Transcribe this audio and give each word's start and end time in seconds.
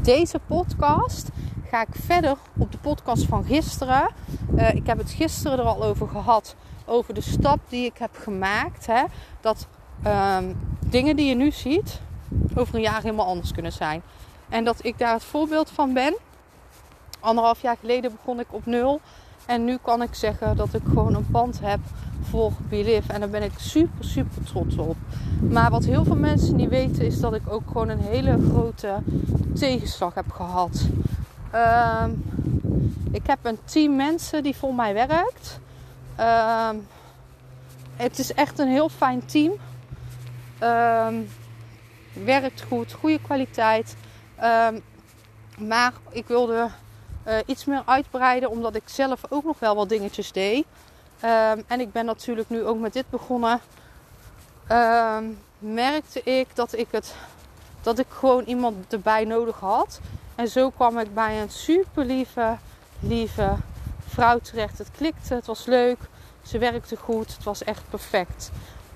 Deze 0.00 0.38
podcast 0.46 1.28
ga 1.68 1.80
ik 1.80 1.88
verder 1.90 2.36
op 2.58 2.72
de 2.72 2.78
podcast 2.78 3.26
van 3.26 3.44
gisteren. 3.44 4.08
Uh, 4.54 4.74
ik 4.74 4.86
heb 4.86 4.98
het 4.98 5.10
gisteren 5.10 5.58
er 5.58 5.64
al 5.64 5.84
over 5.84 6.08
gehad. 6.08 6.56
Over 6.86 7.14
de 7.14 7.20
stap 7.20 7.58
die 7.68 7.84
ik 7.84 7.98
heb 7.98 8.10
gemaakt. 8.16 8.86
Hè, 8.86 9.02
dat 9.40 9.66
um, 10.06 10.60
dingen 10.86 11.16
die 11.16 11.26
je 11.26 11.34
nu 11.34 11.50
ziet 11.50 12.00
over 12.54 12.74
een 12.74 12.80
jaar 12.80 13.02
helemaal 13.02 13.26
anders 13.26 13.52
kunnen 13.52 13.72
zijn. 13.72 14.02
En 14.48 14.64
dat 14.64 14.84
ik 14.84 14.98
daar 14.98 15.12
het 15.12 15.24
voorbeeld 15.24 15.70
van 15.70 15.92
ben. 15.92 16.16
Anderhalf 17.20 17.62
jaar 17.62 17.76
geleden 17.80 18.12
begon 18.12 18.40
ik 18.40 18.46
op 18.50 18.66
nul. 18.66 19.00
En 19.46 19.64
nu 19.64 19.78
kan 19.82 20.02
ik 20.02 20.14
zeggen 20.14 20.56
dat 20.56 20.74
ik 20.74 20.82
gewoon 20.84 21.14
een 21.14 21.26
pand 21.30 21.60
heb 21.60 21.80
voor 22.22 22.52
Believe. 22.68 23.12
En 23.12 23.20
daar 23.20 23.28
ben 23.28 23.42
ik 23.42 23.52
super, 23.56 24.04
super 24.04 24.44
trots 24.44 24.76
op. 24.76 24.96
Maar 25.40 25.70
wat 25.70 25.84
heel 25.84 26.04
veel 26.04 26.16
mensen 26.16 26.56
niet 26.56 26.68
weten 26.68 27.06
is 27.06 27.20
dat 27.20 27.34
ik 27.34 27.42
ook 27.48 27.62
gewoon 27.66 27.88
een 27.88 28.00
hele 28.00 28.38
grote 28.50 28.94
tegenslag 29.54 30.14
heb 30.14 30.30
gehad. 30.30 30.86
Uh, 31.54 32.04
ik 33.10 33.26
heb 33.26 33.38
een 33.42 33.58
team 33.64 33.96
mensen 33.96 34.42
die 34.42 34.56
voor 34.56 34.74
mij 34.74 34.94
werkt. 34.94 35.60
Uh, 36.20 36.70
het 37.96 38.18
is 38.18 38.34
echt 38.34 38.58
een 38.58 38.68
heel 38.68 38.88
fijn 38.88 39.24
team. 39.26 39.52
Uh, 40.62 41.06
werkt 42.24 42.62
goed, 42.62 42.92
goede 42.92 43.18
kwaliteit. 43.22 43.96
Ehm, 44.36 44.78
maar 45.58 45.92
ik 46.10 46.26
wilde 46.26 46.68
uh, 47.28 47.34
iets 47.46 47.64
meer 47.64 47.82
uitbreiden 47.84 48.50
omdat 48.50 48.74
ik 48.74 48.82
zelf 48.84 49.20
ook 49.28 49.44
nog 49.44 49.58
wel 49.58 49.74
wat 49.74 49.88
dingetjes 49.88 50.32
deed. 50.32 50.64
Um, 51.24 51.64
en 51.66 51.80
ik 51.80 51.92
ben 51.92 52.04
natuurlijk 52.04 52.48
nu 52.48 52.64
ook 52.64 52.78
met 52.78 52.92
dit 52.92 53.10
begonnen. 53.10 53.60
Um, 54.70 55.38
merkte 55.58 56.22
ik 56.22 56.46
dat 56.54 56.72
ik 56.76 56.86
het 56.90 57.14
dat 57.82 57.98
ik 57.98 58.06
gewoon 58.08 58.44
iemand 58.44 58.92
erbij 58.92 59.24
nodig 59.24 59.60
had. 59.60 60.00
En 60.34 60.48
zo 60.48 60.70
kwam 60.70 60.98
ik 60.98 61.14
bij 61.14 61.40
een 61.40 61.50
super 61.50 62.04
lieve, 62.04 62.56
lieve 63.00 63.56
vrouw 64.08 64.38
terecht. 64.38 64.78
Het 64.78 64.90
klikte, 64.96 65.34
het 65.34 65.46
was 65.46 65.66
leuk, 65.66 65.98
ze 66.42 66.58
werkte 66.58 66.96
goed, 66.96 67.32
het 67.32 67.44
was 67.44 67.64
echt 67.64 67.82
perfect. 67.90 68.50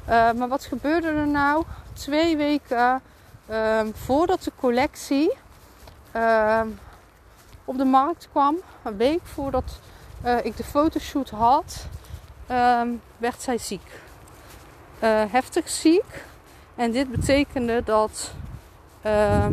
Uh, 0.08 0.32
maar 0.32 0.48
wat 0.48 0.64
gebeurde 0.64 1.08
er 1.08 1.26
nou? 1.26 1.64
Twee 1.92 2.36
weken 2.36 3.02
voordat 3.94 4.42
de 4.42 4.52
collectie 4.60 5.32
op 7.66 7.78
de 7.78 7.84
markt 7.84 8.28
kwam, 8.30 8.56
een 8.82 8.96
week 8.96 9.20
voordat 9.22 9.80
uh, 10.24 10.36
ik 10.42 10.56
de 10.56 10.64
fotoshoot 10.64 11.30
had, 11.30 11.86
um, 12.50 13.00
werd 13.18 13.42
zij 13.42 13.58
ziek. 13.58 14.00
Uh, 15.02 15.22
heftig 15.28 15.68
ziek. 15.68 16.24
En 16.74 16.90
dit 16.90 17.10
betekende 17.10 17.82
dat 17.84 18.32
uh, 19.06 19.46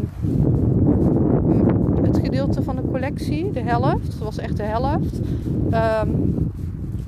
het 2.01 2.17
gedeelte 2.17 2.63
van 2.63 2.75
de 2.75 2.83
collectie, 2.91 3.51
de 3.51 3.61
helft, 3.61 4.11
dat 4.11 4.17
was 4.19 4.37
echt 4.37 4.57
de 4.57 4.63
helft, 4.63 5.19
um, 6.03 6.51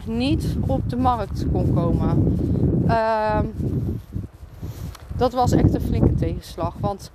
niet 0.06 0.56
op 0.68 0.90
de 0.90 0.96
markt 0.96 1.46
kon 1.52 1.74
komen. 1.74 2.38
Um, 3.38 3.54
dat 5.18 5.34
was 5.34 5.52
echt 5.52 5.74
een 5.74 5.82
flinke 5.82 6.16
tegenslag. 6.16 6.74
Want 6.80 7.12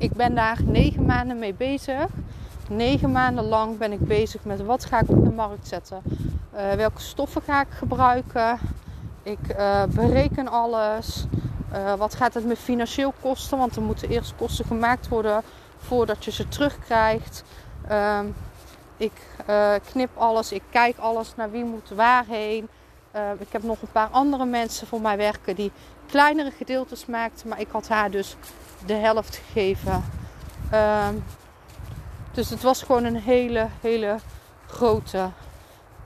ik 0.00 0.12
ben 0.12 0.34
daar 0.34 0.58
negen 0.64 1.06
maanden 1.06 1.38
mee 1.38 1.54
bezig. 1.54 2.06
Negen 2.68 3.12
maanden 3.12 3.44
lang 3.44 3.78
ben 3.78 3.92
ik 3.92 4.00
bezig 4.00 4.44
met 4.44 4.64
wat 4.64 4.84
ga 4.84 5.00
ik 5.00 5.08
op 5.08 5.24
de 5.24 5.30
markt 5.30 5.68
zetten. 5.68 6.02
Uh, 6.54 6.72
welke 6.72 7.00
stoffen 7.00 7.42
ga 7.42 7.60
ik 7.60 7.70
gebruiken. 7.70 8.58
Ik 9.22 9.38
uh, 9.58 9.82
bereken 9.84 10.48
alles. 10.48 11.26
Uh, 11.72 11.94
wat 11.94 12.14
gaat 12.14 12.34
het 12.34 12.44
me 12.44 12.56
financieel 12.56 13.12
kosten? 13.20 13.58
Want 13.58 13.76
er 13.76 13.82
moeten 13.82 14.08
eerst 14.08 14.34
kosten 14.36 14.64
gemaakt 14.64 15.08
worden 15.08 15.42
voordat 15.78 16.24
je 16.24 16.30
ze 16.30 16.48
terugkrijgt. 16.48 17.44
Uh, 17.90 18.20
ik 18.96 19.12
knip 19.90 20.10
alles, 20.16 20.52
ik 20.52 20.62
kijk 20.70 20.98
alles 20.98 21.36
naar 21.36 21.50
wie 21.50 21.64
moet 21.64 21.90
waarheen. 21.94 22.68
Ik 23.38 23.46
heb 23.50 23.62
nog 23.62 23.82
een 23.82 23.92
paar 23.92 24.08
andere 24.08 24.44
mensen 24.44 24.86
voor 24.86 25.00
mij 25.00 25.16
werken 25.16 25.56
die 25.56 25.72
kleinere 26.06 26.50
gedeeltes 26.50 27.06
maakten. 27.06 27.48
Maar 27.48 27.60
ik 27.60 27.68
had 27.70 27.88
haar 27.88 28.10
dus 28.10 28.36
de 28.86 28.94
helft 28.94 29.36
gegeven. 29.36 30.04
Ehm, 30.70 31.14
dus 32.32 32.50
het 32.50 32.62
was 32.62 32.82
gewoon 32.82 33.04
een 33.04 33.16
hele, 33.16 33.66
hele 33.80 34.16
grote 34.66 35.30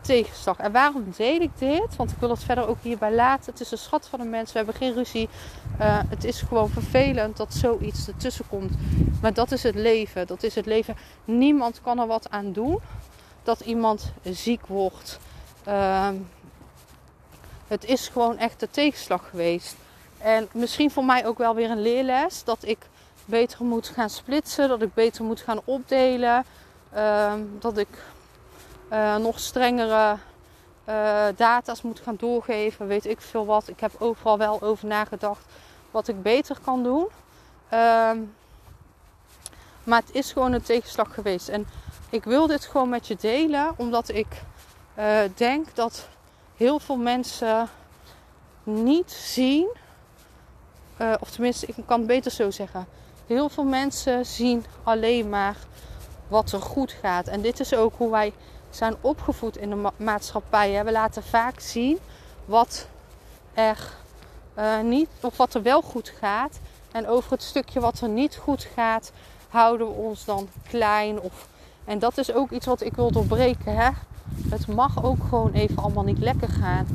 tegenslag. 0.00 0.58
En 0.58 0.72
waarom 0.72 1.12
deed 1.16 1.40
ik 1.40 1.50
dit? 1.58 1.96
Want 1.96 2.10
ik 2.10 2.16
wil 2.18 2.30
het 2.30 2.44
verder 2.44 2.66
ook 2.66 2.78
hierbij 2.82 3.12
laten. 3.12 3.52
Het 3.52 3.60
is 3.60 3.70
een 3.70 3.78
schat 3.78 4.08
van 4.08 4.20
een 4.20 4.30
mens. 4.30 4.52
We 4.52 4.56
hebben 4.56 4.74
geen 4.74 4.94
ruzie. 4.94 5.28
Uh, 5.80 5.98
het 6.08 6.24
is 6.24 6.40
gewoon 6.40 6.68
vervelend 6.68 7.36
dat 7.36 7.54
zoiets 7.54 8.08
ertussen 8.08 8.48
komt. 8.48 8.72
Maar 9.20 9.34
dat 9.34 9.52
is 9.52 9.62
het 9.62 9.74
leven. 9.74 10.26
Dat 10.26 10.42
is 10.42 10.54
het 10.54 10.66
leven. 10.66 10.96
Niemand 11.24 11.80
kan 11.80 11.98
er 11.98 12.06
wat 12.06 12.30
aan 12.30 12.52
doen 12.52 12.80
dat 13.42 13.60
iemand 13.60 14.12
ziek 14.22 14.66
wordt. 14.66 15.18
Uh, 15.68 16.08
het 17.68 17.84
is 17.84 18.08
gewoon 18.08 18.38
echt 18.38 18.60
de 18.60 18.70
tegenslag 18.70 19.28
geweest. 19.30 19.76
En 20.18 20.48
misschien 20.52 20.90
voor 20.90 21.04
mij 21.04 21.26
ook 21.26 21.38
wel 21.38 21.54
weer 21.54 21.70
een 21.70 21.82
leerles. 21.82 22.44
Dat 22.44 22.58
ik 22.60 22.78
beter 23.24 23.64
moet 23.64 23.88
gaan 23.88 24.10
splitsen. 24.10 24.68
Dat 24.68 24.82
ik 24.82 24.94
beter 24.94 25.24
moet 25.24 25.40
gaan 25.40 25.60
opdelen. 25.64 26.44
Uh, 26.94 27.32
dat 27.58 27.78
ik 27.78 27.88
uh, 28.92 29.16
nog 29.16 29.38
strengere 29.38 30.16
uh, 30.88 31.26
data's 31.36 31.82
moet 31.82 32.00
gaan 32.00 32.16
doorgeven. 32.18 32.86
Weet 32.86 33.06
ik 33.06 33.20
veel 33.20 33.46
wat. 33.46 33.68
Ik 33.68 33.80
heb 33.80 33.92
overal 33.98 34.38
wel 34.38 34.62
over 34.62 34.86
nagedacht 34.86 35.44
wat 35.90 36.08
ik 36.08 36.22
beter 36.22 36.56
kan 36.64 36.82
doen. 36.82 37.06
Ehm, 37.68 38.18
maar 39.84 40.00
het 40.00 40.14
is 40.14 40.32
gewoon 40.32 40.52
een 40.52 40.62
tegenslag 40.62 41.14
geweest. 41.14 41.48
En 41.48 41.66
ik 42.10 42.24
wil 42.24 42.46
dit 42.46 42.64
gewoon 42.64 42.88
met 42.88 43.06
je 43.06 43.16
delen. 43.20 43.74
Omdat 43.76 44.08
ik 44.08 44.42
uh, 44.98 45.18
denk 45.34 45.74
dat 45.74 46.08
heel 46.56 46.78
veel 46.78 46.96
mensen 46.96 47.68
niet 48.62 49.10
zien. 49.12 49.68
of 51.20 51.30
tenminste, 51.30 51.66
ik 51.66 51.74
kan 51.86 51.98
het 51.98 52.06
beter 52.06 52.30
zo 52.30 52.50
zeggen. 52.50 52.86
Heel 53.26 53.48
veel 53.48 53.64
mensen 53.64 54.26
zien 54.26 54.64
alleen 54.82 55.28
maar 55.28 55.56
wat 56.28 56.52
er 56.52 56.60
goed 56.60 56.92
gaat. 56.92 57.28
En 57.28 57.40
dit 57.40 57.60
is 57.60 57.74
ook 57.74 57.94
hoe 57.96 58.10
wij 58.10 58.32
zijn 58.70 58.94
opgevoed 59.00 59.56
in 59.56 59.70
de 59.70 59.90
maatschappij. 59.96 60.84
We 60.84 60.92
laten 60.92 61.22
vaak 61.22 61.60
zien 61.60 61.98
wat 62.44 62.86
er 63.54 63.78
uh, 64.58 64.80
niet, 64.80 65.08
of 65.20 65.36
wat 65.36 65.54
er 65.54 65.62
wel 65.62 65.82
goed 65.82 66.12
gaat. 66.18 66.58
En 66.92 67.08
over 67.08 67.30
het 67.30 67.42
stukje 67.42 67.80
wat 67.80 68.00
er 68.00 68.08
niet 68.08 68.36
goed 68.36 68.68
gaat, 68.74 69.12
houden 69.48 69.86
we 69.86 69.92
ons 69.92 70.24
dan 70.24 70.48
klein. 70.68 71.20
Of, 71.20 71.48
en 71.84 71.98
dat 71.98 72.18
is 72.18 72.32
ook 72.32 72.50
iets 72.50 72.66
wat 72.66 72.80
ik 72.80 72.94
wil 72.94 73.10
doorbreken. 73.10 73.76
Hè? 73.76 73.90
Het 74.48 74.66
mag 74.66 75.04
ook 75.04 75.24
gewoon 75.28 75.52
even 75.52 75.76
allemaal 75.76 76.04
niet 76.04 76.18
lekker 76.18 76.48
gaan. 76.48 76.86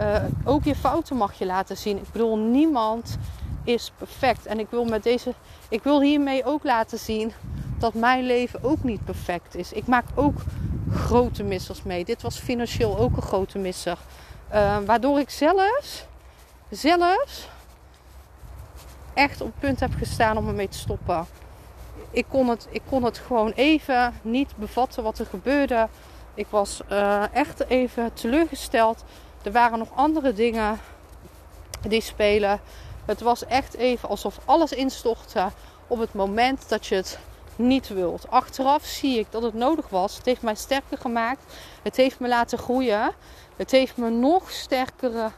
Uh, 0.00 0.22
ook 0.44 0.64
je 0.64 0.74
fouten 0.74 1.16
mag 1.16 1.38
je 1.38 1.46
laten 1.46 1.76
zien. 1.76 1.96
Ik 1.96 2.12
bedoel, 2.12 2.38
niemand 2.38 3.18
is 3.64 3.92
perfect. 3.96 4.46
En 4.46 4.58
ik 4.58 4.66
wil, 4.70 4.84
met 4.84 5.02
deze, 5.02 5.34
ik 5.68 5.82
wil 5.82 6.00
hiermee 6.00 6.44
ook 6.44 6.64
laten 6.64 6.98
zien 6.98 7.32
dat 7.78 7.94
mijn 7.94 8.24
leven 8.24 8.64
ook 8.64 8.82
niet 8.82 9.04
perfect 9.04 9.54
is. 9.54 9.72
Ik 9.72 9.86
maak 9.86 10.04
ook 10.14 10.38
grote 10.90 11.42
missers 11.42 11.82
mee. 11.82 12.04
Dit 12.04 12.22
was 12.22 12.38
financieel 12.38 12.98
ook 12.98 13.16
een 13.16 13.22
grote 13.22 13.58
misser. 13.58 13.98
Uh, 14.54 14.78
waardoor 14.86 15.18
ik 15.18 15.30
zelfs, 15.30 16.04
zelfs 16.70 17.48
echt 19.14 19.40
op 19.40 19.46
het 19.46 19.58
punt 19.60 19.80
heb 19.80 19.94
gestaan 19.98 20.36
om 20.36 20.48
ermee 20.48 20.68
te 20.68 20.78
stoppen. 20.78 21.26
Ik 22.10 22.26
kon 22.28 22.48
het, 22.48 22.68
ik 22.70 22.82
kon 22.88 23.04
het 23.04 23.18
gewoon 23.18 23.52
even 23.54 24.14
niet 24.22 24.56
bevatten 24.56 25.02
wat 25.02 25.18
er 25.18 25.26
gebeurde. 25.26 25.88
Ik 26.36 26.46
was 26.50 26.80
uh, 26.90 27.34
echt 27.34 27.68
even 27.68 28.12
teleurgesteld. 28.12 29.04
Er 29.42 29.52
waren 29.52 29.78
nog 29.78 29.88
andere 29.94 30.32
dingen 30.32 30.80
die 31.88 32.00
spelen. 32.00 32.60
Het 33.04 33.20
was 33.20 33.46
echt 33.46 33.74
even 33.74 34.08
alsof 34.08 34.38
alles 34.44 34.72
instortte 34.72 35.48
op 35.86 35.98
het 35.98 36.14
moment 36.14 36.68
dat 36.68 36.86
je 36.86 36.94
het 36.94 37.18
niet 37.56 37.88
wilt. 37.88 38.30
Achteraf 38.30 38.84
zie 38.84 39.18
ik 39.18 39.26
dat 39.30 39.42
het 39.42 39.54
nodig 39.54 39.88
was. 39.88 40.16
Het 40.16 40.26
heeft 40.26 40.42
mij 40.42 40.54
sterker 40.54 40.98
gemaakt. 40.98 41.54
Het 41.82 41.96
heeft 41.96 42.20
me 42.20 42.28
laten 42.28 42.58
groeien. 42.58 43.12
Het 43.56 43.70
heeft 43.70 43.96
me 43.96 44.10
nog 44.10 44.50
sterkere 44.50 45.30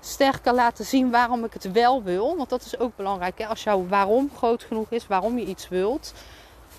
sterker 0.00 0.54
laten 0.54 0.84
zien 0.84 1.10
waarom 1.10 1.44
ik 1.44 1.52
het 1.52 1.72
wel 1.72 2.02
wil. 2.02 2.36
Want 2.36 2.48
dat 2.48 2.64
is 2.64 2.78
ook 2.78 2.96
belangrijk. 2.96 3.38
Hè? 3.38 3.46
Als 3.46 3.62
jouw 3.62 3.86
waarom 3.86 4.30
groot 4.36 4.62
genoeg 4.62 4.90
is, 4.90 5.06
waarom 5.06 5.38
je 5.38 5.44
iets 5.44 5.68
wilt, 5.68 6.12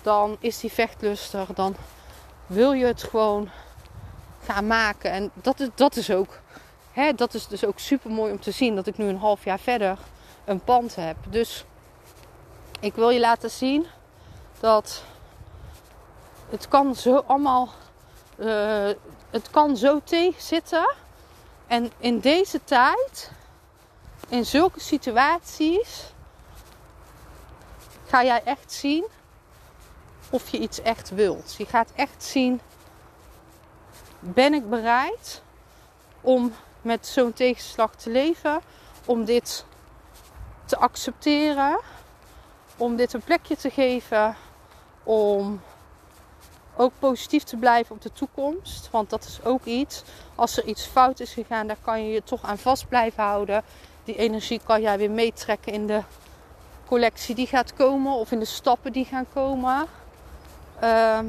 dan 0.02 0.36
is 0.40 0.60
die 0.60 0.72
vechtlustig. 0.72 1.48
Dan 1.54 1.76
wil 2.46 2.72
je 2.72 2.84
het 2.84 3.02
gewoon 3.02 3.50
gaan 4.44 4.66
maken. 4.66 5.10
En 5.10 5.30
dat 5.34 5.60
is, 5.60 5.68
dat 5.74 5.96
is 5.96 6.10
ook. 6.10 6.38
Hè, 6.92 7.12
dat 7.12 7.34
is 7.34 7.46
dus 7.46 7.64
ook 7.64 7.78
super 7.78 8.10
mooi 8.10 8.32
om 8.32 8.40
te 8.40 8.50
zien 8.50 8.74
dat 8.74 8.86
ik 8.86 8.96
nu 8.96 9.06
een 9.06 9.18
half 9.18 9.44
jaar 9.44 9.58
verder 9.58 9.98
een 10.44 10.60
pand 10.60 10.94
heb. 10.94 11.16
Dus 11.28 11.64
ik 12.80 12.94
wil 12.94 13.10
je 13.10 13.20
laten 13.20 13.50
zien 13.50 13.86
dat 14.60 15.02
het 16.50 16.68
kan 16.68 16.94
zo 16.94 17.16
allemaal. 17.26 17.68
Uh, 18.36 18.90
het 19.30 19.50
kan 19.50 19.76
zo 19.76 20.00
tegenzitten. 20.04 20.94
En 21.66 21.92
in 21.98 22.20
deze 22.20 22.64
tijd, 22.64 23.30
in 24.28 24.46
zulke 24.46 24.80
situaties, 24.80 26.12
ga 28.06 28.24
jij 28.24 28.42
echt 28.44 28.72
zien 28.72 29.04
of 30.34 30.48
je 30.48 30.58
iets 30.58 30.82
echt 30.82 31.10
wilt. 31.10 31.54
Je 31.58 31.66
gaat 31.66 31.90
echt 31.94 32.22
zien, 32.22 32.60
ben 34.20 34.54
ik 34.54 34.70
bereid 34.70 35.42
om 36.20 36.52
met 36.82 37.06
zo'n 37.06 37.32
tegenslag 37.32 37.94
te 37.94 38.10
leven, 38.10 38.60
om 39.04 39.24
dit 39.24 39.64
te 40.64 40.76
accepteren, 40.76 41.80
om 42.76 42.96
dit 42.96 43.12
een 43.12 43.22
plekje 43.22 43.56
te 43.56 43.70
geven, 43.70 44.36
om 45.02 45.60
ook 46.76 46.92
positief 46.98 47.42
te 47.42 47.56
blijven 47.56 47.94
op 47.94 48.02
de 48.02 48.12
toekomst. 48.12 48.90
Want 48.90 49.10
dat 49.10 49.24
is 49.24 49.44
ook 49.44 49.64
iets. 49.64 50.02
Als 50.34 50.56
er 50.56 50.64
iets 50.64 50.86
fout 50.86 51.20
is 51.20 51.32
gegaan, 51.32 51.66
daar 51.66 51.76
kan 51.82 52.06
je 52.06 52.12
je 52.12 52.22
toch 52.22 52.42
aan 52.42 52.58
vast 52.58 52.88
blijven 52.88 53.22
houden. 53.22 53.62
Die 54.04 54.16
energie 54.16 54.60
kan 54.64 54.80
jij 54.80 54.98
weer 54.98 55.10
meetrekken 55.10 55.72
in 55.72 55.86
de 55.86 56.02
collectie 56.86 57.34
die 57.34 57.46
gaat 57.46 57.74
komen 57.74 58.12
of 58.12 58.32
in 58.32 58.38
de 58.38 58.44
stappen 58.44 58.92
die 58.92 59.04
gaan 59.04 59.26
komen. 59.32 59.86
Ehm, 60.84 61.26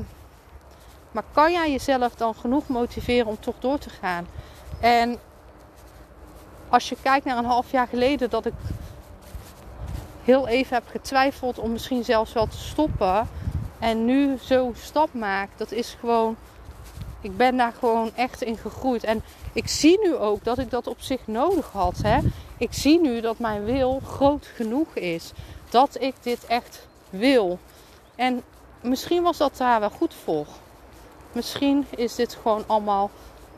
maar 1.12 1.24
kan 1.34 1.52
jij 1.52 1.72
jezelf 1.72 2.16
dan 2.16 2.36
genoeg 2.36 2.68
motiveren 2.68 3.28
om 3.28 3.40
toch 3.40 3.56
door 3.60 3.78
te 3.78 3.90
gaan? 3.90 4.28
En 4.80 5.18
als 6.70 6.90
je 6.90 6.96
kijkt 7.02 7.26
naar 7.26 7.38
een 7.38 7.46
half 7.46 7.72
jaar 7.72 7.88
geleden 7.88 8.30
dat 8.30 8.46
ik 8.46 8.54
heel 10.24 10.48
even 10.48 10.74
heb 10.74 10.84
getwijfeld 10.88 11.60
om 11.60 11.72
misschien 11.72 12.04
zelfs 12.04 12.34
wel 12.34 12.48
te 12.48 12.58
stoppen. 12.58 13.28
En 13.80 14.06
nu 14.06 14.38
zo'n 14.42 14.76
stap 14.78 15.14
maak, 15.14 15.50
dat 15.56 15.72
is 15.72 15.98
gewoon. 16.00 16.36
Ik 17.22 17.38
ben 17.38 17.58
daar 17.58 17.74
gewoon 17.80 18.12
echt 18.16 18.42
in 18.42 18.58
gegroeid. 18.58 19.04
En 19.04 19.24
ik 19.54 19.68
zie 19.68 20.00
nu 20.00 20.16
ook 20.16 20.44
dat 20.44 20.58
ik 20.58 20.70
dat 20.70 20.88
op 20.88 21.02
zich 21.02 21.28
nodig 21.28 21.72
had. 21.72 21.98
Hè? 22.04 22.20
Ik 22.58 22.74
zie 22.74 23.00
nu 23.00 23.22
dat 23.22 23.40
mijn 23.40 23.66
wil 23.66 24.02
groot 24.06 24.46
genoeg 24.56 24.96
is. 24.96 25.32
Dat 25.70 26.02
ik 26.02 26.16
dit 26.22 26.46
echt 26.46 26.88
wil. 27.10 27.60
En 28.16 28.44
misschien 28.86 29.24
was 29.24 29.38
dat 29.38 29.58
daar 29.58 29.80
wel 29.80 29.90
goed 29.90 30.14
voor. 30.24 30.46
Misschien 31.32 31.86
is 31.90 32.16
dit 32.16 32.38
gewoon 32.42 32.64
allemaal 32.68 33.12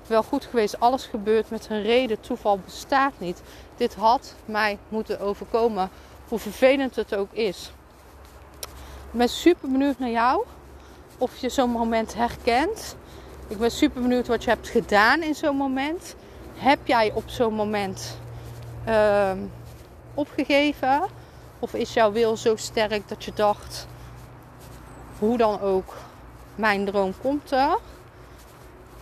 wel 0.07 0.23
goed 0.23 0.45
geweest. 0.45 0.79
Alles 0.79 1.05
gebeurt 1.05 1.49
met 1.49 1.67
een 1.69 1.81
reden. 1.81 2.19
Toeval 2.19 2.59
bestaat 2.65 3.13
niet. 3.17 3.41
Dit 3.75 3.95
had 3.95 4.35
mij 4.45 4.77
moeten 4.89 5.19
overkomen. 5.19 5.89
Hoe 6.27 6.39
vervelend 6.39 6.95
het 6.95 7.15
ook 7.15 7.31
is. 7.31 7.71
Ik 9.11 9.17
ben 9.19 9.29
super 9.29 9.71
benieuwd 9.71 9.99
naar 9.99 10.09
jou. 10.09 10.45
Of 11.17 11.37
je 11.37 11.49
zo'n 11.49 11.69
moment 11.69 12.13
herkent. 12.13 12.95
Ik 13.47 13.57
ben 13.57 13.71
super 13.71 14.01
benieuwd 14.01 14.27
wat 14.27 14.43
je 14.43 14.49
hebt 14.49 14.67
gedaan 14.67 15.21
in 15.21 15.35
zo'n 15.35 15.55
moment. 15.55 16.15
Heb 16.55 16.87
jij 16.87 17.11
op 17.13 17.23
zo'n 17.25 17.53
moment 17.53 18.17
uh, 18.87 19.31
opgegeven? 20.13 21.01
Of 21.59 21.73
is 21.73 21.93
jouw 21.93 22.11
wil 22.11 22.37
zo 22.37 22.55
sterk 22.55 23.07
dat 23.07 23.23
je 23.23 23.31
dacht, 23.35 23.87
hoe 25.19 25.37
dan 25.37 25.61
ook, 25.61 25.95
mijn 26.55 26.85
droom 26.85 27.13
komt 27.21 27.51
er? 27.51 27.77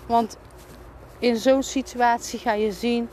Want 0.05 0.37
in 1.19 1.37
zo'n 1.37 1.63
situatie 1.63 2.39
ga 2.39 2.53
je 2.53 2.71
zien, 2.71 3.09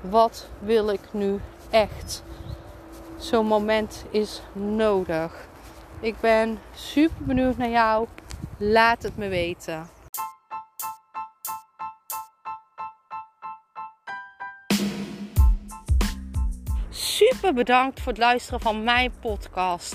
wat 0.00 0.48
wil 0.58 0.88
ik 0.88 1.00
nu 1.10 1.40
echt? 1.70 2.22
Zo'n 3.16 3.46
moment 3.46 4.04
is 4.10 4.42
nodig. 4.52 5.48
Ik 6.00 6.20
ben 6.20 6.58
super 6.74 7.24
benieuwd 7.24 7.56
naar 7.56 7.68
jou. 7.68 8.06
Laat 8.56 9.02
het 9.02 9.16
me 9.16 9.28
weten. 9.28 9.88
Super 16.88 17.54
bedankt 17.54 18.00
voor 18.00 18.12
het 18.12 18.20
luisteren 18.20 18.60
van 18.60 18.84
mijn 18.84 19.12
podcast. 19.20 19.94